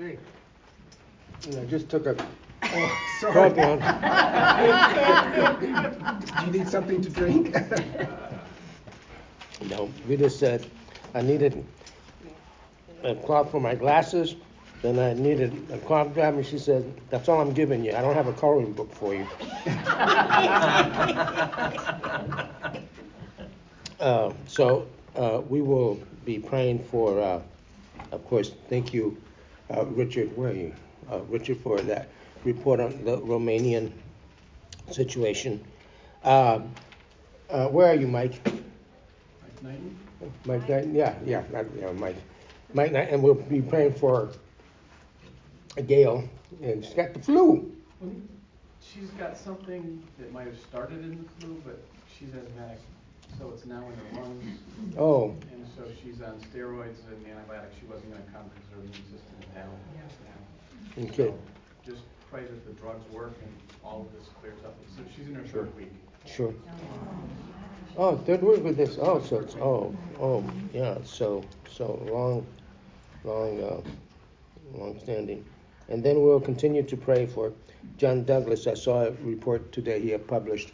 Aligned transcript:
Okay. 0.00 0.16
And 1.46 1.58
I 1.58 1.64
just 1.66 1.90
took 1.90 2.06
a 2.06 2.16
Oh, 2.62 2.98
Sorry. 3.20 3.50
Do 5.60 5.66
you 6.46 6.52
need 6.52 6.68
something 6.68 7.02
to 7.02 7.10
drink? 7.10 7.54
No, 9.68 9.90
we 10.08 10.16
just 10.16 10.40
said 10.40 10.64
I 11.14 11.20
needed 11.20 11.62
a 13.04 13.14
cloth 13.14 13.50
for 13.50 13.60
my 13.60 13.74
glasses, 13.74 14.34
then 14.80 14.98
I 14.98 15.12
needed 15.12 15.66
a 15.70 15.76
cloth 15.78 16.14
drop, 16.14 16.32
and 16.34 16.46
she 16.46 16.58
said, 16.58 16.82
that's 17.10 17.28
all 17.28 17.42
I'm 17.42 17.52
giving 17.52 17.84
you. 17.84 17.94
I 17.94 18.00
don't 18.00 18.14
have 18.14 18.26
a 18.26 18.32
coloring 18.32 18.72
book 18.72 18.90
for 18.94 19.14
you. 19.14 19.26
Uh, 24.00 24.32
so 24.46 24.88
uh, 25.14 25.42
we 25.46 25.60
will 25.60 26.00
be 26.24 26.38
praying 26.38 26.82
for, 26.84 27.20
uh, 27.20 27.42
of 28.12 28.26
course, 28.26 28.52
thank 28.70 28.94
you, 28.94 29.22
uh, 29.70 29.84
Richard, 29.86 30.36
where 30.36 30.50
are 30.50 30.54
you? 30.54 30.74
Uh, 31.10 31.20
Richard, 31.28 31.58
for 31.58 31.80
that 31.80 32.08
report 32.44 32.80
on 32.80 33.04
the 33.04 33.18
Romanian 33.18 33.92
situation. 34.90 35.62
Um, 36.24 36.72
uh, 37.48 37.68
where 37.68 37.88
are 37.88 37.94
you, 37.94 38.06
Mike? 38.06 38.40
Mike 38.44 39.62
Knighton. 39.62 39.98
Knight, 40.46 40.88
yeah, 40.92 41.14
yeah, 41.24 41.42
not, 41.52 41.66
yeah, 41.78 41.92
Mike. 41.92 42.16
Mike 42.74 42.92
Knight, 42.92 43.08
and 43.10 43.22
we'll 43.22 43.34
be 43.34 43.60
praying 43.60 43.94
for 43.94 44.30
Gail, 45.86 46.28
and 46.62 46.84
she's 46.84 46.94
got 46.94 47.14
the 47.14 47.20
flu. 47.20 47.72
She's 48.80 49.10
got 49.18 49.36
something 49.36 50.02
that 50.18 50.32
might 50.32 50.46
have 50.46 50.58
started 50.58 51.02
in 51.04 51.22
the 51.22 51.46
flu, 51.46 51.62
but 51.64 51.80
she's 52.18 52.28
asthmatic, 52.34 52.80
so 53.38 53.50
it's 53.54 53.66
now 53.66 53.82
in 53.88 54.16
her 54.16 54.22
lungs. 54.22 54.58
Oh, 54.98 55.34
And 55.52 55.66
so 55.76 55.84
she's 56.02 56.20
on 56.22 56.38
steroids 56.52 56.98
and 57.10 57.26
antibiotics. 57.26 57.74
She 57.80 57.86
wasn't 57.86 58.12
gonna 58.12 58.24
come 58.32 58.50
because 58.50 58.68
her 58.70 58.78
immune 58.80 58.92
system 59.10 59.34
is 59.40 59.46
down. 59.54 59.70
okay, 60.98 61.32
So 61.32 61.38
Just 61.84 62.02
pray 62.30 62.42
that 62.42 62.66
the 62.66 62.72
drugs 62.80 63.10
work 63.12 63.34
and 63.42 63.52
all 63.84 64.02
of 64.02 64.18
this 64.18 64.28
clears 64.40 64.58
up. 64.64 64.74
So 64.96 65.02
she's 65.16 65.28
in 65.28 65.34
her 65.34 65.46
Sure. 65.46 65.64
third 65.64 65.76
week. 65.76 65.92
sure. 66.26 66.54
Oh, 67.96 68.16
third 68.18 68.42
week 68.42 68.62
with 68.62 68.76
this, 68.76 68.98
oh, 69.00 69.20
so 69.20 69.40
it's, 69.40 69.56
oh, 69.56 69.94
oh, 70.20 70.44
yeah, 70.72 70.98
so, 71.04 71.42
so 71.68 72.00
long, 72.10 72.46
long, 73.24 73.60
uh, 73.62 73.80
long 74.78 74.98
standing. 75.00 75.44
And 75.88 76.02
then 76.02 76.22
we'll 76.22 76.40
continue 76.40 76.84
to 76.84 76.96
pray 76.96 77.26
for 77.26 77.52
John 77.96 78.24
Douglas. 78.24 78.66
I 78.68 78.74
saw 78.74 79.06
a 79.06 79.10
report 79.22 79.72
today 79.72 80.00
he 80.00 80.10
had 80.10 80.26
published, 80.28 80.72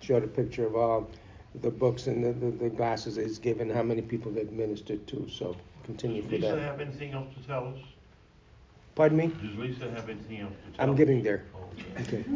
showed 0.00 0.22
a 0.22 0.26
picture 0.28 0.66
of 0.66 0.76
all 0.76 1.08
the 1.56 1.70
books 1.70 2.06
and 2.06 2.24
the, 2.24 2.32
the, 2.32 2.50
the 2.52 2.68
glasses 2.70 3.18
is 3.18 3.38
given, 3.38 3.68
how 3.70 3.82
many 3.82 4.02
people 4.02 4.30
they've 4.32 4.50
ministered 4.52 5.06
to, 5.08 5.28
so 5.28 5.56
continue 5.84 6.22
for 6.22 6.30
Does 6.30 6.40
Lisa 6.42 6.54
that. 6.56 6.62
have 6.62 6.80
anything 6.80 7.12
else 7.12 7.28
to 7.34 7.40
tell 7.46 7.68
us? 7.68 7.78
Pardon 8.94 9.18
me? 9.18 9.26
Does 9.28 9.56
Lisa 9.56 9.90
have 9.90 10.08
anything 10.08 10.40
else 10.40 10.52
to 10.66 10.72
tell 10.76 10.84
us? 10.84 10.88
I'm 10.90 10.96
getting 10.96 11.22
there. 11.22 11.44
Oh, 11.54 11.58
Okay. 12.00 12.24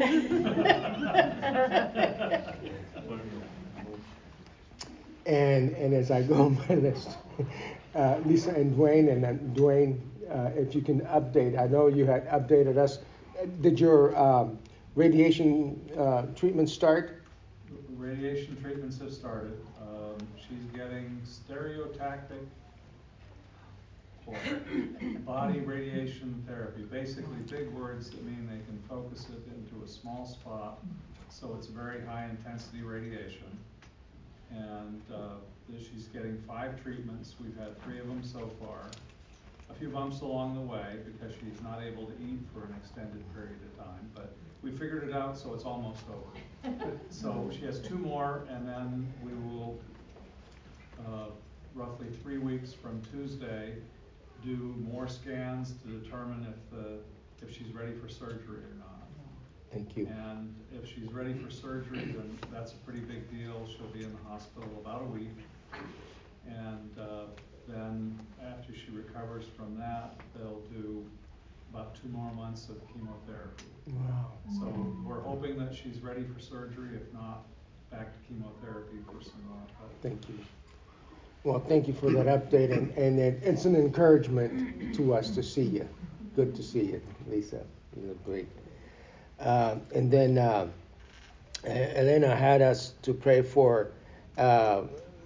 And, 5.26 5.70
and 5.76 5.94
as 5.94 6.10
I 6.10 6.22
go 6.22 6.34
on 6.34 6.58
my 6.68 6.74
list, 6.74 7.08
uh, 7.94 8.16
Lisa 8.26 8.50
and 8.50 8.76
Dwayne, 8.76 9.10
and 9.10 9.24
then 9.24 9.54
Dwayne, 9.56 9.98
uh, 10.30 10.50
if 10.54 10.74
you 10.74 10.82
can 10.82 11.00
update, 11.02 11.58
I 11.58 11.66
know 11.66 11.86
you 11.86 12.04
had 12.04 12.28
updated 12.28 12.76
us. 12.76 12.98
Did 13.60 13.80
your 13.80 14.16
um, 14.18 14.58
radiation 14.94 15.80
uh, 15.98 16.26
treatment 16.34 16.68
start? 16.68 17.22
Radiation 18.04 18.60
treatments 18.60 18.98
have 18.98 19.14
started. 19.14 19.58
Um, 19.80 20.18
she's 20.36 20.66
getting 20.78 21.22
stereotactic 21.24 22.44
body 25.24 25.60
radiation 25.60 26.44
therapy. 26.46 26.82
Basically, 26.82 27.38
big 27.50 27.70
words 27.70 28.10
that 28.10 28.22
mean 28.22 28.46
they 28.46 28.62
can 28.66 28.78
focus 28.90 29.26
it 29.30 29.42
into 29.56 29.82
a 29.82 29.88
small 29.88 30.26
spot, 30.26 30.80
so 31.30 31.54
it's 31.56 31.68
very 31.68 32.04
high 32.04 32.28
intensity 32.28 32.82
radiation. 32.82 33.58
And, 34.50 35.00
uh, 35.10 35.36
she's 35.78 36.08
getting 36.08 36.36
five 36.46 36.82
treatments. 36.82 37.36
We've 37.42 37.56
had 37.56 37.82
three 37.84 38.00
of 38.00 38.06
them 38.06 38.22
so 38.22 38.50
far. 38.60 38.82
A 39.70 39.74
few 39.74 39.88
bumps 39.88 40.20
along 40.20 40.56
the 40.56 40.60
way 40.60 40.98
because 41.06 41.34
she's 41.36 41.62
not 41.62 41.82
able 41.82 42.04
to 42.04 42.12
eat 42.20 42.40
for 42.52 42.66
an 42.66 42.74
extended 42.82 43.24
period 43.32 43.56
of 43.64 43.82
time, 43.82 44.10
but 44.14 44.34
we 44.64 44.70
figured 44.70 45.06
it 45.06 45.14
out, 45.14 45.36
so 45.36 45.52
it's 45.54 45.64
almost 45.64 46.02
over. 46.08 46.76
So 47.10 47.50
she 47.52 47.66
has 47.66 47.78
two 47.78 47.98
more, 47.98 48.46
and 48.48 48.66
then 48.66 49.12
we 49.22 49.32
will, 49.34 49.78
uh, 51.06 51.26
roughly 51.74 52.06
three 52.22 52.38
weeks 52.38 52.72
from 52.72 53.02
Tuesday, 53.12 53.74
do 54.42 54.74
more 54.90 55.06
scans 55.06 55.74
to 55.82 55.88
determine 55.88 56.46
if 56.48 56.70
the, 56.70 57.46
if 57.46 57.54
she's 57.54 57.72
ready 57.74 57.92
for 57.92 58.08
surgery 58.08 58.60
or 58.60 58.74
not. 58.78 59.06
Thank 59.70 59.96
you. 59.96 60.06
And 60.06 60.54
if 60.72 60.88
she's 60.88 61.12
ready 61.12 61.34
for 61.34 61.50
surgery, 61.50 61.98
then 61.98 62.38
that's 62.50 62.72
a 62.72 62.76
pretty 62.76 63.00
big 63.00 63.30
deal. 63.30 63.66
She'll 63.68 63.86
be 63.88 64.02
in 64.04 64.12
the 64.12 64.28
hospital 64.28 64.70
about 64.80 65.02
a 65.02 65.06
week. 65.06 65.36
And 66.46 66.98
uh, 66.98 67.26
then 67.68 68.18
after 68.42 68.72
she 68.72 68.90
recovers 68.92 69.44
from 69.56 69.76
that, 69.78 70.18
they'll 70.34 70.62
do 70.72 71.04
about 71.74 71.94
two 72.00 72.08
more 72.08 72.32
months 72.32 72.68
of 72.68 72.76
chemotherapy. 72.92 73.64
Wow. 73.88 74.30
So 74.60 74.96
we're 75.04 75.20
hoping 75.20 75.58
that 75.58 75.74
she's 75.74 76.00
ready 76.00 76.22
for 76.22 76.40
surgery. 76.40 76.90
If 76.94 77.12
not, 77.12 77.44
back 77.90 78.12
to 78.12 78.18
chemotherapy 78.28 78.98
for 79.06 79.22
some 79.22 79.42
more. 79.48 79.58
But 79.80 79.90
Thank 80.08 80.28
you. 80.28 80.38
Well, 81.42 81.58
thank 81.58 81.88
you 81.88 81.92
for 81.94 82.10
that 82.12 82.26
update, 82.26 82.72
and, 82.72 82.90
and 82.96 83.18
it- 83.18 83.40
it's 83.42 83.64
an 83.64 83.74
encouragement 83.76 84.94
to 84.94 85.12
us 85.14 85.30
to 85.30 85.42
see 85.42 85.64
you. 85.64 85.88
Good 86.36 86.54
to 86.54 86.62
see 86.62 86.84
you, 86.84 87.02
Lisa. 87.28 87.60
You 87.96 88.08
look 88.08 88.24
great. 88.24 88.48
Uh, 89.40 89.76
and 89.94 90.10
then 90.10 90.38
uh, 90.38 90.68
Elena 91.64 92.34
had 92.34 92.62
us 92.62 92.94
to 93.02 93.12
pray 93.12 93.42
for 93.42 93.90
uh, 94.38 94.82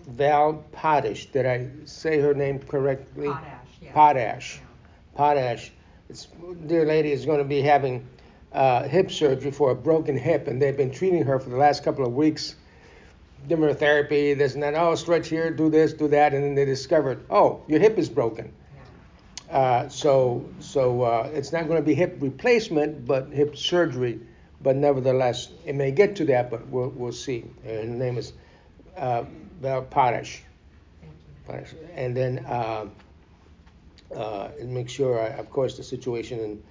Val 0.08 0.64
Potash. 0.72 1.26
Did 1.26 1.46
I 1.46 1.68
say 1.84 2.18
her 2.20 2.34
name 2.34 2.58
correctly? 2.58 3.28
Potash, 3.28 3.68
yeah. 3.80 3.92
Potash. 3.92 4.56
Yeah. 4.60 5.16
Potash. 5.16 5.72
This 6.08 6.26
dear 6.66 6.86
lady 6.86 7.12
is 7.12 7.26
going 7.26 7.38
to 7.38 7.44
be 7.44 7.60
having 7.60 8.06
uh, 8.54 8.84
hip 8.84 9.10
surgery 9.10 9.50
for 9.50 9.72
a 9.72 9.74
broken 9.74 10.16
hip, 10.16 10.48
and 10.48 10.60
they've 10.60 10.76
been 10.76 10.90
treating 10.90 11.22
her 11.24 11.38
for 11.38 11.50
the 11.50 11.56
last 11.58 11.84
couple 11.84 12.06
of 12.06 12.14
weeks. 12.14 12.56
Her 13.48 13.74
therapy, 13.74 14.32
this 14.32 14.54
and 14.54 14.62
that. 14.62 14.74
Oh, 14.74 14.94
stretch 14.94 15.28
here, 15.28 15.50
do 15.50 15.68
this, 15.68 15.92
do 15.92 16.08
that, 16.08 16.32
and 16.32 16.42
then 16.42 16.54
they 16.54 16.64
discovered, 16.64 17.24
oh, 17.28 17.62
your 17.68 17.78
hip 17.78 17.98
is 17.98 18.08
broken. 18.08 18.52
Uh, 19.50 19.88
so, 19.88 20.48
so 20.60 21.02
uh, 21.02 21.30
it's 21.32 21.52
not 21.52 21.68
going 21.68 21.78
to 21.78 21.86
be 21.86 21.94
hip 21.94 22.16
replacement, 22.20 23.06
but 23.06 23.28
hip 23.28 23.54
surgery. 23.56 24.18
But 24.62 24.76
nevertheless, 24.76 25.50
it 25.66 25.74
may 25.74 25.90
get 25.90 26.16
to 26.16 26.24
that, 26.26 26.50
but 26.50 26.66
we'll, 26.68 26.88
we'll 26.88 27.12
see. 27.12 27.44
And 27.64 27.90
her 27.90 27.96
name 27.96 28.16
is 28.16 28.32
uh, 28.96 29.24
Val 29.60 29.82
Potash. 29.82 30.42
And 31.94 32.16
then 32.16 32.44
uh, 34.14 34.48
and 34.60 34.72
make 34.72 34.88
sure, 34.88 35.20
uh, 35.20 35.38
of 35.38 35.50
course, 35.50 35.76
the 35.76 35.82
situation 35.82 36.40
in, 36.40 36.62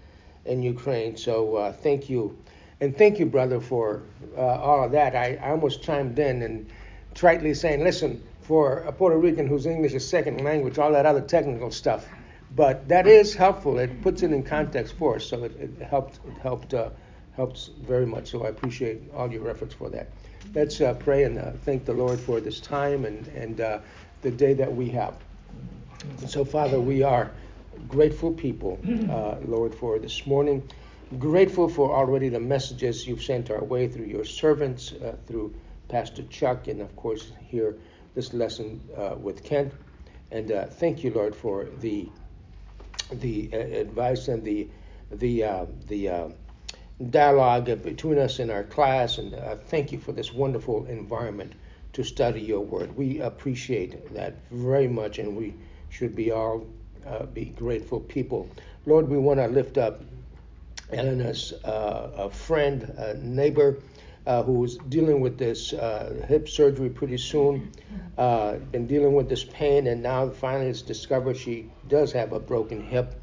in 0.46 0.64
Ukraine. 0.64 1.18
So 1.18 1.56
uh, 1.56 1.72
thank 1.72 2.10
you. 2.10 2.38
And 2.80 2.96
thank 2.96 3.20
you, 3.20 3.26
brother, 3.26 3.60
for 3.60 4.04
uh, 4.38 4.42
all 4.42 4.84
of 4.84 4.92
that. 4.92 5.16
I, 5.16 5.40
I 5.42 5.50
almost 5.52 5.82
chimed 5.82 6.20
in 6.20 6.44
and 6.44 6.70
tritely 7.16 7.56
saying, 7.56 7.84
listen, 7.84 8.22
for 8.42 8.80
a 8.80 8.92
Puerto 8.92 9.18
Rican 9.18 9.48
whose 9.48 9.66
English 9.66 9.94
is 9.94 10.08
second 10.08 10.44
language, 10.44 10.78
all 10.78 10.92
that 10.92 11.06
other 11.06 11.22
technical 11.22 11.72
stuff. 11.72 12.08
But 12.56 12.88
that 12.88 13.08
is 13.08 13.36
helpful. 13.36 13.78
It 13.80 14.02
puts 14.02 14.24
it 14.24 14.32
in 14.32 14.44
context 14.44 14.96
for 14.96 15.16
us, 15.16 15.26
so 15.26 15.44
it, 15.44 15.56
it 15.60 15.82
helped. 15.82 16.20
It 16.28 16.38
helped. 16.42 16.74
Uh, 16.74 16.90
helps 17.36 17.70
very 17.88 18.06
much. 18.08 18.32
So 18.32 18.46
I 18.46 18.50
appreciate 18.50 19.00
all 19.14 19.32
your 19.32 19.48
efforts 19.48 19.74
for 19.74 19.92
that. 19.92 20.08
Let's 20.56 20.82
uh, 20.82 20.96
pray 20.96 21.24
and 21.24 21.38
uh, 21.38 21.52
thank 21.64 21.86
the 21.86 21.94
Lord 21.94 22.20
for 22.20 22.42
this 22.42 22.60
time 22.60 23.06
and 23.06 23.28
and 23.28 23.58
the 24.22 24.32
day 24.32 24.54
that 24.54 24.76
we 24.76 24.90
have. 24.90 25.14
And 26.04 26.30
so, 26.30 26.46
Father, 26.46 26.80
we 26.80 27.04
are 27.04 27.32
grateful 27.88 28.32
people, 28.32 28.80
uh, 29.10 29.38
Lord, 29.46 29.74
for 29.74 30.00
this 30.00 30.26
morning. 30.26 30.68
Grateful 31.18 31.70
for 31.70 31.96
already 31.96 32.30
the 32.30 32.40
messages 32.40 33.08
you've 33.08 33.24
sent 33.24 33.50
our 33.50 33.64
way 33.64 33.88
through 33.88 34.06
your 34.06 34.26
servants, 34.26 34.92
uh, 34.94 35.16
through 35.26 35.54
Pastor 35.88 36.24
Chuck, 36.24 36.68
and 36.68 36.82
of 36.82 36.96
course, 36.96 37.32
here 37.48 37.78
this 38.14 38.34
lesson 38.34 38.82
uh, 38.98 39.16
with 39.18 39.44
Kent. 39.44 39.74
And 40.32 40.52
uh, 40.52 40.66
thank 40.66 41.04
you, 41.04 41.12
Lord, 41.12 41.36
for 41.36 41.66
the 41.80 42.10
the 43.12 43.50
uh, 43.54 43.58
advice 43.58 44.28
and 44.28 44.44
the 44.44 44.68
the 45.12 45.44
uh, 45.44 45.66
the 45.88 46.10
uh, 46.10 46.30
dialogue 47.10 47.84
between 47.84 48.18
us 48.20 48.40
in 48.40 48.50
our 48.50 48.64
class. 48.64 49.18
And 49.18 49.34
uh, 49.34 49.56
thank 49.56 49.92
you 49.92 50.00
for 50.00 50.12
this 50.12 50.34
wonderful 50.34 50.86
environment 50.88 51.54
to 51.94 52.04
study 52.04 52.42
your 52.42 52.60
word. 52.60 52.96
We 52.98 53.22
appreciate 53.22 54.14
that 54.14 54.36
very 54.52 54.88
much, 54.88 55.20
and 55.20 55.38
we 55.38 55.54
should 55.98 56.16
be 56.16 56.32
all 56.32 56.66
uh, 57.06 57.26
be 57.26 57.46
grateful 57.46 58.00
people. 58.00 58.50
Lord, 58.86 59.10
we 59.10 59.18
want 59.18 59.40
to 59.40 59.48
lift 59.48 59.78
up 59.78 60.02
Elena's 60.92 61.54
uh, 61.66 62.12
a 62.16 62.30
friend, 62.30 62.84
a 62.98 63.16
neighbor. 63.16 63.82
Uh, 64.26 64.44
who's 64.44 64.76
dealing 64.90 65.22
with 65.22 65.38
this 65.38 65.72
uh, 65.72 66.26
hip 66.28 66.50
surgery 66.50 66.90
pretty 66.90 67.16
soon, 67.16 67.72
uh, 68.18 68.56
been 68.74 68.86
dealing 68.86 69.14
with 69.14 69.30
this 69.30 69.46
pain, 69.46 69.88
and 69.88 70.04
now 70.04 70.30
finally 70.30 70.70
it's 70.70 70.82
discovered 70.82 71.38
she 71.38 71.72
does 71.88 72.12
have 72.12 72.34
a 72.34 72.40
broken 72.40 72.82
hip. 72.82 73.16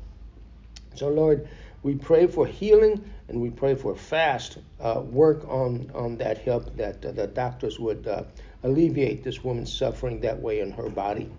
So, 0.95 1.09
Lord, 1.09 1.47
we 1.83 1.95
pray 1.95 2.27
for 2.27 2.47
healing 2.47 3.05
and 3.29 3.39
we 3.39 3.51
pray 3.51 3.75
for 3.75 3.95
fast 3.95 4.57
uh, 4.81 5.03
work 5.05 5.47
on, 5.47 5.91
on 5.95 6.17
that 6.17 6.39
hip, 6.39 6.75
that 6.77 7.05
uh, 7.05 7.13
the 7.13 7.27
doctors 7.27 7.79
would 7.79 8.07
uh, 8.07 8.25
alleviate 8.63 9.23
this 9.23 9.45
woman's 9.45 9.77
suffering 9.77 10.21
that 10.21 10.41
way 10.41 10.61
in 10.61 10.73
her 10.73 10.89
body. 10.89 11.31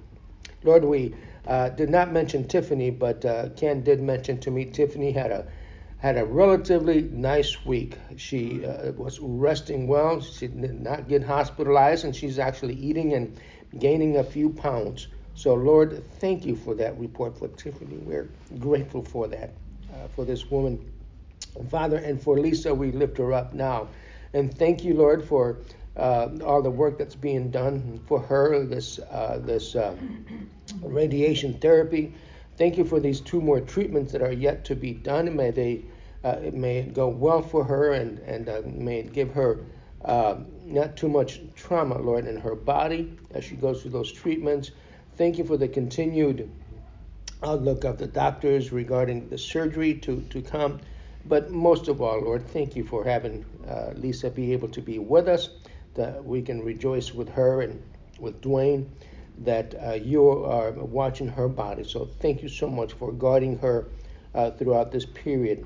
Lord, 0.65 0.83
we 0.83 1.15
uh, 1.47 1.69
did 1.69 1.89
not 1.89 2.12
mention 2.12 2.47
Tiffany, 2.47 2.89
but 2.89 3.23
uh, 3.23 3.50
Ken 3.50 3.83
did 3.83 4.01
mention 4.01 4.39
to 4.41 4.51
me 4.51 4.65
Tiffany 4.65 5.12
had 5.12 5.31
a 5.31 5.45
had 5.97 6.17
a 6.17 6.25
relatively 6.25 7.03
nice 7.03 7.65
week. 7.65 7.97
She 8.17 8.65
uh, 8.65 8.91
was 8.91 9.19
resting 9.19 9.88
well. 9.88 10.21
She 10.21 10.47
did 10.47 10.81
not 10.81 11.07
get 11.07 11.23
hospitalized, 11.23 12.03
and 12.03 12.15
she's 12.15 12.38
actually 12.38 12.75
eating 12.75 13.13
and 13.13 13.39
gaining 13.79 14.17
a 14.17 14.23
few 14.23 14.50
pounds. 14.50 15.07
So, 15.35 15.53
Lord, 15.53 16.03
thank 16.19 16.45
you 16.45 16.56
for 16.56 16.75
that 16.75 16.97
report 17.00 17.38
for 17.38 17.47
Tiffany. 17.47 17.97
We're 17.97 18.29
grateful 18.59 19.03
for 19.03 19.27
that, 19.27 19.53
uh, 19.94 20.07
for 20.07 20.25
this 20.25 20.50
woman. 20.51 20.91
Father, 21.69 21.97
and 21.97 22.21
for 22.21 22.38
Lisa, 22.38 22.73
we 22.73 22.91
lift 22.91 23.18
her 23.18 23.33
up 23.33 23.53
now. 23.53 23.88
And 24.33 24.56
thank 24.56 24.83
you, 24.83 24.94
Lord, 24.94 25.23
for 25.23 25.59
uh, 25.97 26.30
all 26.44 26.62
the 26.62 26.69
work 26.69 26.97
that's 26.97 27.15
being 27.15 27.50
done 27.51 28.00
for 28.07 28.19
her, 28.19 28.65
this, 28.65 29.00
uh, 29.00 29.39
this 29.44 29.75
uh, 29.75 29.95
radiation 30.81 31.53
therapy. 31.59 32.13
Thank 32.57 32.77
you 32.77 32.86
for 32.86 33.00
these 33.00 33.21
two 33.21 33.42
more 33.42 33.59
treatments 33.59 34.12
that 34.13 34.21
are 34.21 34.31
yet 34.31 34.65
to 34.65 34.75
be 34.75 34.94
done. 34.94 35.36
May 35.36 35.51
they 35.51 35.83
uh, 36.25 36.39
may 36.53 36.80
it 36.80 36.94
go 36.95 37.07
well 37.07 37.42
for 37.42 37.63
her 37.63 37.94
and, 37.94 38.18
and 38.19 38.50
uh, 38.50 38.62
may 38.65 38.97
it 38.97 39.13
give 39.13 39.31
her 39.31 39.59
uh, 40.03 40.38
not 40.63 40.97
too 40.97 41.07
much 41.07 41.39
trauma, 41.56 42.00
Lord, 42.00 42.25
in 42.25 42.38
her 42.38 42.56
body 42.56 43.15
as 43.31 43.44
she 43.44 43.56
goes 43.56 43.81
through 43.83 43.92
those 43.92 44.12
treatments. 44.12 44.71
Thank 45.18 45.38
you 45.38 45.44
for 45.44 45.56
the 45.56 45.68
continued 45.68 46.50
outlook 47.44 47.83
of 47.83 48.00
the 48.00 48.07
doctors 48.07 48.71
regarding 48.71 49.30
the 49.30 49.38
surgery 49.38 49.94
to, 50.00 50.21
to 50.31 50.42
come. 50.42 50.80
But 51.25 51.51
most 51.51 51.88
of 51.88 52.01
all, 52.01 52.21
Lord, 52.21 52.47
thank 52.47 52.75
you 52.75 52.83
for 52.83 53.03
having 53.03 53.45
Lisa 53.94 54.31
be 54.31 54.51
able 54.53 54.69
to 54.69 54.81
be 54.81 54.97
with 54.97 55.27
us, 55.27 55.50
that 55.95 56.24
we 56.24 56.42
can 56.42 56.63
rejoice 56.63 57.13
with 57.13 57.30
her 57.30 57.62
and 57.62 57.81
with 58.19 58.42
Dwayne, 58.42 58.88
that 59.39 59.75
uh, 59.83 59.94
you 59.94 60.27
are 60.30 60.71
watching 60.71 61.27
her 61.27 61.47
body. 61.47 61.83
So 61.83 62.06
thank 62.19 62.42
you 62.42 62.50
so 62.50 62.69
much 62.69 62.94
for 62.94 63.12
guarding 63.12 63.57
her 63.59 63.88
uh, 64.33 64.51
throughout 64.51 64.92
this 64.92 65.06
period. 65.06 65.65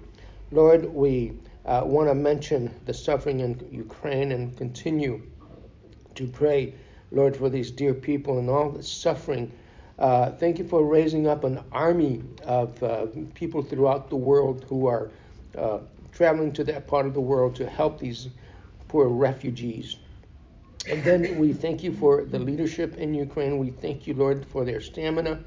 Lord, 0.51 0.85
we 0.85 1.33
uh, 1.65 1.83
want 1.85 2.09
to 2.09 2.15
mention 2.15 2.73
the 2.85 2.93
suffering 2.93 3.41
in 3.41 3.67
Ukraine 3.71 4.31
and 4.31 4.55
continue 4.57 5.21
to 6.15 6.27
pray, 6.27 6.73
Lord, 7.11 7.37
for 7.37 7.49
these 7.49 7.69
dear 7.71 7.93
people 7.93 8.39
and 8.39 8.49
all 8.49 8.71
the 8.71 8.83
suffering. 8.83 9.51
Uh, 9.99 10.31
thank 10.31 10.57
you 10.57 10.67
for 10.67 10.83
raising 10.83 11.27
up 11.27 11.43
an 11.43 11.63
army 11.71 12.23
of 12.43 12.81
uh, 12.81 13.07
people 13.33 13.61
throughout 13.61 14.09
the 14.09 14.15
world 14.15 14.65
who 14.69 14.87
are 14.87 15.11
uh, 15.57 15.79
traveling 16.11 16.51
to 16.53 16.63
that 16.63 16.87
part 16.87 17.05
of 17.05 17.13
the 17.13 17.21
world 17.21 17.55
to 17.55 17.69
help 17.69 17.99
these 17.99 18.29
poor 18.87 19.07
refugees. 19.07 19.97
And 20.89 21.03
then 21.03 21.37
we 21.37 21.53
thank 21.53 21.83
you 21.83 21.93
for 21.93 22.23
the 22.23 22.39
leadership 22.39 22.97
in 22.97 23.13
Ukraine. 23.13 23.59
We 23.59 23.69
thank 23.69 24.07
you, 24.07 24.15
Lord, 24.15 24.43
for 24.47 24.65
their 24.65 24.81
stamina 24.81 25.39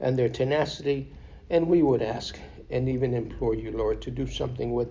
and 0.00 0.18
their 0.18 0.28
tenacity. 0.28 1.12
And 1.48 1.68
we 1.68 1.82
would 1.82 2.02
ask 2.02 2.36
and 2.70 2.88
even 2.88 3.14
implore 3.14 3.54
you, 3.54 3.70
Lord, 3.70 4.02
to 4.02 4.10
do 4.10 4.26
something 4.26 4.72
with 4.72 4.88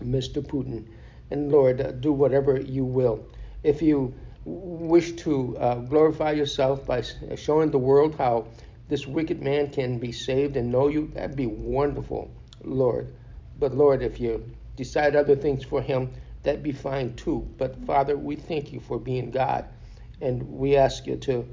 Mr. 0.00 0.40
Putin. 0.40 0.86
And 1.32 1.50
Lord, 1.50 1.80
uh, 1.80 1.90
do 1.90 2.12
whatever 2.12 2.60
you 2.60 2.84
will. 2.84 3.26
If 3.64 3.82
you 3.82 4.14
wish 4.44 5.12
to 5.12 5.58
uh, 5.58 5.74
glorify 5.76 6.30
yourself 6.30 6.86
by 6.86 7.02
showing 7.34 7.72
the 7.72 7.78
world 7.78 8.14
how 8.14 8.46
this 8.88 9.04
wicked 9.04 9.42
man 9.42 9.70
can 9.70 9.98
be 9.98 10.12
saved 10.12 10.56
and 10.56 10.70
know 10.70 10.86
you, 10.86 11.10
that'd 11.14 11.34
be 11.34 11.46
wonderful, 11.46 12.30
Lord. 12.62 13.12
But 13.58 13.74
Lord, 13.74 14.02
if 14.02 14.20
you 14.20 14.44
decide 14.76 15.16
other 15.16 15.34
things 15.34 15.64
for 15.64 15.82
him, 15.82 16.12
that'd 16.42 16.62
be 16.62 16.72
fine 16.72 17.14
too. 17.14 17.48
But 17.58 17.76
Father, 17.86 18.16
we 18.16 18.36
thank 18.36 18.72
you 18.72 18.80
for 18.80 18.98
being 18.98 19.30
God, 19.30 19.66
and 20.20 20.42
we 20.42 20.76
ask 20.76 21.06
you 21.06 21.16
to 21.16 21.46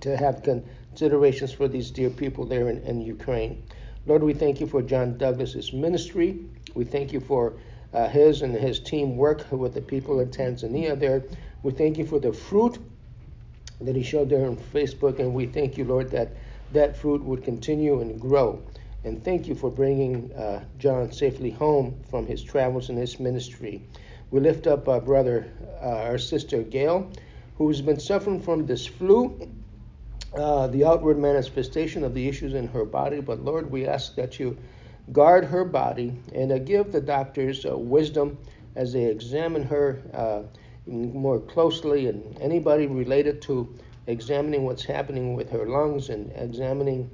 to 0.00 0.16
have 0.16 0.42
considerations 0.42 1.52
for 1.52 1.68
these 1.68 1.90
dear 1.90 2.10
people 2.10 2.44
there 2.46 2.68
in, 2.68 2.78
in 2.82 3.00
Ukraine. 3.00 3.62
Lord, 4.06 4.22
we 4.22 4.34
thank 4.34 4.60
you 4.60 4.66
for 4.66 4.82
John 4.82 5.16
Douglas's 5.18 5.72
ministry. 5.72 6.38
We 6.74 6.84
thank 6.84 7.12
you 7.12 7.20
for 7.20 7.54
uh, 7.92 8.08
his 8.08 8.42
and 8.42 8.54
his 8.54 8.80
team 8.80 9.16
work 9.16 9.50
with 9.52 9.74
the 9.74 9.80
people 9.80 10.20
in 10.20 10.28
Tanzania 10.28 10.98
there. 10.98 11.22
We 11.62 11.72
thank 11.72 11.96
you 11.96 12.06
for 12.06 12.18
the 12.18 12.32
fruit 12.32 12.78
that 13.80 13.94
he 13.96 14.02
showed 14.02 14.28
there 14.28 14.46
on 14.46 14.56
Facebook, 14.56 15.18
and 15.20 15.32
we 15.32 15.46
thank 15.46 15.78
you, 15.78 15.84
Lord, 15.84 16.10
that 16.10 16.32
that 16.72 16.96
fruit 16.96 17.22
would 17.22 17.44
continue 17.44 18.00
and 18.00 18.20
grow. 18.20 18.62
And 19.04 19.22
thank 19.22 19.46
you 19.46 19.54
for 19.54 19.70
bringing 19.70 20.32
uh, 20.32 20.64
John 20.78 21.12
safely 21.12 21.50
home 21.50 21.94
from 22.10 22.26
his 22.26 22.42
travels 22.42 22.88
and 22.88 22.96
his 22.98 23.20
ministry. 23.20 23.86
We 24.30 24.40
lift 24.40 24.66
up 24.66 24.88
our 24.88 25.00
brother, 25.00 25.52
uh, 25.82 26.08
our 26.08 26.18
sister 26.18 26.62
Gail, 26.62 27.10
who's 27.56 27.82
been 27.82 28.00
suffering 28.00 28.40
from 28.40 28.64
this 28.64 28.86
flu, 28.86 29.46
uh, 30.34 30.68
the 30.68 30.86
outward 30.86 31.18
manifestation 31.18 32.02
of 32.02 32.14
the 32.14 32.26
issues 32.26 32.54
in 32.54 32.66
her 32.68 32.86
body. 32.86 33.20
But 33.20 33.44
Lord, 33.44 33.70
we 33.70 33.86
ask 33.86 34.14
that 34.14 34.40
you 34.40 34.56
guard 35.12 35.44
her 35.44 35.64
body 35.64 36.18
and 36.34 36.50
uh, 36.50 36.58
give 36.58 36.90
the 36.90 37.00
doctors 37.00 37.66
uh, 37.66 37.76
wisdom 37.76 38.38
as 38.74 38.94
they 38.94 39.04
examine 39.04 39.62
her 39.64 40.02
uh, 40.14 40.42
more 40.86 41.40
closely 41.40 42.08
and 42.08 42.38
anybody 42.40 42.86
related 42.86 43.42
to 43.42 43.72
examining 44.06 44.64
what's 44.64 44.84
happening 44.84 45.34
with 45.34 45.50
her 45.50 45.66
lungs 45.66 46.08
and 46.08 46.32
examining 46.36 47.10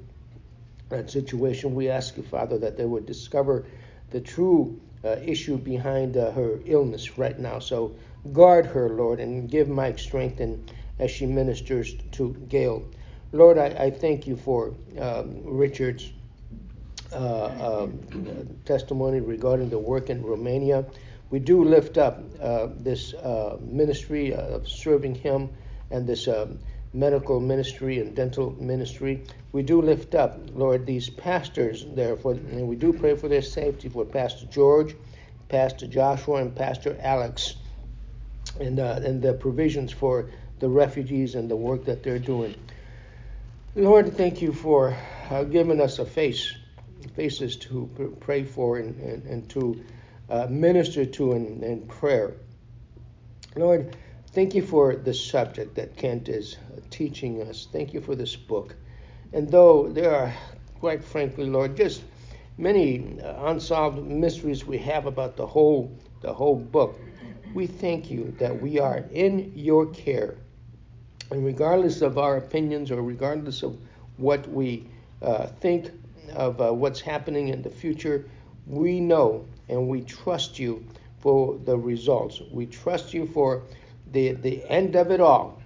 that 0.91 1.09
situation. 1.09 1.75
We 1.75 1.89
ask 1.89 2.15
you, 2.17 2.23
Father, 2.23 2.57
that 2.59 2.77
they 2.77 2.85
would 2.85 3.05
discover 3.05 3.65
the 4.11 4.21
true 4.21 4.79
uh, 5.03 5.15
issue 5.23 5.57
behind 5.57 6.15
uh, 6.15 6.31
her 6.31 6.59
illness 6.65 7.17
right 7.17 7.37
now. 7.37 7.59
So 7.59 7.95
guard 8.31 8.65
her, 8.67 8.89
Lord, 8.89 9.19
and 9.19 9.49
give 9.49 9.67
Mike 9.67 9.97
strength 9.99 10.39
and 10.39 10.71
as 10.99 11.09
she 11.09 11.25
ministers 11.25 11.95
to 12.11 12.33
Gail. 12.47 12.85
Lord, 13.31 13.57
I, 13.57 13.67
I 13.67 13.91
thank 13.91 14.27
you 14.27 14.35
for 14.35 14.73
um, 14.99 15.41
Richard's 15.43 16.11
uh, 17.13 17.83
um, 17.83 17.99
testimony 18.65 19.19
regarding 19.19 19.69
the 19.69 19.79
work 19.79 20.09
in 20.09 20.21
Romania. 20.23 20.85
We 21.31 21.39
do 21.39 21.63
lift 21.63 21.97
up 21.97 22.21
uh, 22.41 22.67
this 22.77 23.13
uh, 23.13 23.57
ministry 23.61 24.33
of 24.33 24.67
serving 24.67 25.15
him 25.15 25.49
and 25.89 26.05
this 26.05 26.27
um, 26.27 26.59
medical 26.93 27.39
ministry 27.39 27.99
and 27.99 28.15
dental 28.15 28.51
ministry. 28.61 29.23
We 29.51 29.63
do 29.63 29.81
lift 29.81 30.15
up, 30.15 30.37
Lord, 30.53 30.85
these 30.85 31.09
pastors 31.09 31.85
there, 31.95 32.17
for, 32.17 32.33
and 32.33 32.67
we 32.67 32.75
do 32.75 32.91
pray 32.91 33.15
for 33.15 33.27
their 33.27 33.41
safety 33.41 33.89
for 33.89 34.05
Pastor 34.05 34.45
George, 34.47 34.95
Pastor 35.47 35.87
Joshua, 35.87 36.41
and 36.41 36.55
Pastor 36.55 36.97
Alex, 37.01 37.55
and, 38.59 38.79
uh, 38.79 38.99
and 39.03 39.21
the 39.21 39.33
provisions 39.33 39.91
for 39.91 40.29
the 40.59 40.69
refugees 40.69 41.35
and 41.35 41.49
the 41.49 41.55
work 41.55 41.85
that 41.85 42.03
they're 42.03 42.19
doing. 42.19 42.55
Lord, 43.75 44.15
thank 44.17 44.41
you 44.41 44.51
for 44.51 44.95
uh, 45.29 45.43
giving 45.45 45.79
us 45.79 45.99
a 45.99 46.05
face, 46.05 46.53
faces 47.15 47.55
to 47.57 48.17
pray 48.19 48.43
for 48.43 48.77
and, 48.77 48.99
and, 48.99 49.23
and 49.23 49.49
to 49.49 49.83
uh, 50.29 50.47
minister 50.49 51.05
to 51.05 51.33
in, 51.33 51.63
in 51.63 51.87
prayer. 51.87 52.35
Lord, 53.55 53.95
Thank 54.33 54.55
you 54.55 54.61
for 54.61 54.95
the 54.95 55.13
subject 55.13 55.75
that 55.75 55.97
Kent 55.97 56.29
is 56.29 56.55
uh, 56.55 56.79
teaching 56.89 57.41
us. 57.41 57.67
Thank 57.69 57.93
you 57.93 57.99
for 57.99 58.15
this 58.15 58.33
book. 58.33 58.77
And 59.33 59.51
though 59.51 59.89
there 59.89 60.15
are, 60.15 60.33
quite 60.79 61.03
frankly, 61.03 61.47
Lord, 61.47 61.75
just 61.75 62.01
many 62.57 63.19
uh, 63.19 63.47
unsolved 63.47 64.07
mysteries 64.07 64.65
we 64.65 64.77
have 64.77 65.05
about 65.05 65.35
the 65.35 65.45
whole 65.45 65.91
the 66.21 66.33
whole 66.33 66.55
book, 66.55 66.97
we 67.53 67.67
thank 67.67 68.09
you 68.09 68.33
that 68.39 68.61
we 68.61 68.79
are 68.79 69.03
in 69.11 69.51
your 69.53 69.87
care. 69.87 70.35
And 71.29 71.45
regardless 71.45 72.01
of 72.01 72.17
our 72.17 72.37
opinions 72.37 72.89
or 72.89 73.01
regardless 73.01 73.63
of 73.63 73.77
what 74.15 74.47
we 74.47 74.87
uh, 75.21 75.47
think 75.47 75.91
of 76.35 76.61
uh, 76.61 76.71
what's 76.71 77.01
happening 77.01 77.49
in 77.49 77.61
the 77.61 77.69
future, 77.69 78.29
we 78.65 79.01
know 79.01 79.45
and 79.67 79.89
we 79.89 80.01
trust 80.01 80.57
you 80.57 80.85
for 81.19 81.57
the 81.65 81.77
results. 81.77 82.41
We 82.49 82.65
trust 82.65 83.13
you 83.13 83.27
for 83.27 83.63
the, 84.11 84.33
the 84.33 84.63
end 84.69 84.95
of 84.95 85.11
it 85.11 85.21
all, 85.21 85.61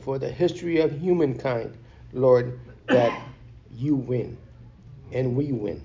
for 0.00 0.18
the 0.18 0.30
history 0.30 0.80
of 0.80 0.90
humankind, 1.00 1.76
Lord, 2.12 2.58
that 2.86 3.26
you 3.74 3.94
win 3.94 4.36
and 5.12 5.36
we 5.36 5.52
win. 5.52 5.82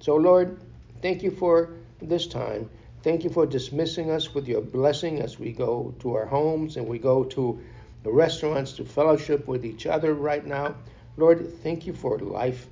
So, 0.00 0.16
Lord, 0.16 0.58
thank 1.00 1.22
you 1.22 1.30
for 1.30 1.70
this 2.00 2.26
time. 2.26 2.68
Thank 3.02 3.24
you 3.24 3.30
for 3.30 3.46
dismissing 3.46 4.10
us 4.10 4.34
with 4.34 4.48
your 4.48 4.62
blessing 4.62 5.20
as 5.20 5.38
we 5.38 5.52
go 5.52 5.94
to 6.00 6.14
our 6.14 6.26
homes 6.26 6.76
and 6.76 6.86
we 6.86 6.98
go 6.98 7.24
to 7.24 7.60
the 8.02 8.10
restaurants 8.10 8.72
to 8.72 8.84
fellowship 8.84 9.46
with 9.46 9.64
each 9.64 9.86
other 9.86 10.14
right 10.14 10.44
now. 10.46 10.74
Lord, 11.16 11.52
thank 11.62 11.86
you 11.86 11.92
for 11.92 12.18
life. 12.18 12.66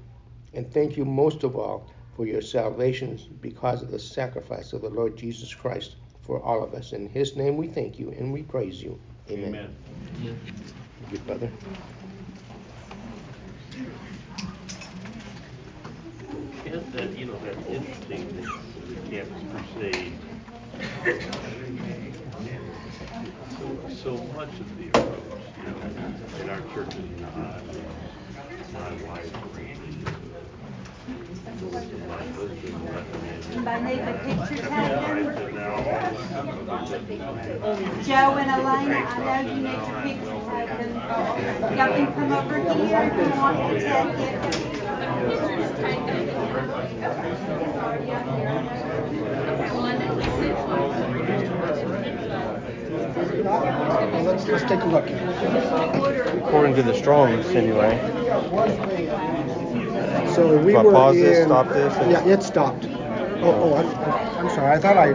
And 0.55 0.71
thank 0.73 0.97
you 0.97 1.05
most 1.05 1.45
of 1.45 1.57
all 1.57 1.87
for 2.17 2.27
your 2.27 2.43
salvation 2.43 3.19
because 3.41 3.83
of 3.83 3.91
the 3.91 3.99
sacrifice 3.99 4.73
of 4.73 4.83
the 4.83 4.91
Lord 4.91 5.17
Jesus 5.17 5.55
Christ 5.55 5.97
for 6.23 6.43
all 6.43 6.63
of 6.63 6.75
us. 6.75 6.93
In 6.93 7.09
His 7.09 7.37
name 7.37 7.57
we 7.57 7.67
thank 7.69 7.99
you 7.99 8.11
and 8.11 8.33
we 8.33 8.43
praise 8.43 8.83
you. 8.83 8.99
Amen. 9.31 9.49
Amen. 9.49 9.77
Amen. 10.21 10.41
Good 11.11 11.27
brother. 11.27 11.51
Isn't 16.65 16.93
that, 16.93 17.19
you 17.19 17.27
know, 17.27 17.39
that's 17.39 17.67
interesting 17.67 18.37
that 18.37 18.45
the 18.89 19.11
campus 19.11 19.43
crusade, 19.75 20.19
so, 23.59 23.89
so 23.89 24.17
much 24.35 24.49
of 24.61 24.79
the 24.79 24.89
approach, 24.89 25.43
you 25.59 25.65
know, 25.67 25.77
in 26.41 26.49
our 26.49 26.61
church 26.73 26.95
is 26.97 27.21
not 27.21 27.37
my 28.73 28.93
wife, 29.07 29.33
by 33.65 33.81
need 33.81 34.01
the 34.01 34.13
picture 34.25 34.57
taken? 34.57 35.25
But 36.67 37.79
Joe 38.03 38.37
and 38.39 38.51
Elena, 38.51 39.01
I 39.05 39.19
know 39.25 39.41
you 39.53 39.61
need 39.63 39.81
your 39.87 39.99
picture 40.03 40.41
taken. 40.51 40.91
Y'all 41.77 41.93
can 41.93 42.07
come 42.15 42.33
over 42.33 42.59
here 42.75 43.03
if 43.03 43.17
you 43.19 43.41
want 43.41 43.57
to 43.59 43.63
Let's, 54.25 54.47
let's 54.47 54.65
take 54.65 54.81
a 54.81 54.87
look. 54.87 55.07
According 56.45 56.75
to 56.77 56.83
the 56.83 56.95
Strongs, 56.95 57.47
anyway. 57.49 57.99
So 60.35 60.59
we 60.59 60.75
were 60.75 60.93
pause 60.93 61.15
this, 61.17 61.45
stop 61.45 61.73
this, 61.73 61.99
Yeah, 62.11 62.23
it 62.25 62.43
stopped. 62.43 62.87
Oh, 63.43 63.55
oh, 63.61 63.75
I'm, 63.77 64.15
I'm 64.39 64.49
sorry, 64.49 64.77
I 64.77 64.79
thought 64.79 64.97
I 64.97 65.13